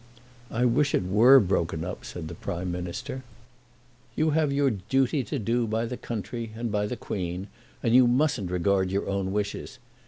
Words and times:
"I 0.49 0.65
wish 0.65 0.95
it 0.95 1.03
were 1.03 1.39
broken 1.39 1.85
up," 1.85 2.03
said 2.05 2.27
the 2.27 2.33
Prime 2.33 2.71
Minister. 2.71 3.23
"You 4.15 4.31
have 4.31 4.51
your 4.51 4.71
duty 4.71 5.23
to 5.25 5.37
do 5.37 5.67
by 5.67 5.85
the 5.85 5.95
country 5.95 6.51
and 6.55 6.71
by 6.71 6.87
the 6.87 6.97
Queen, 6.97 7.49
and 7.83 7.93
you 7.93 8.07
mustn't 8.07 8.49
regard 8.49 8.89
your 8.89 9.07
own 9.07 9.31
wishes. 9.31 9.77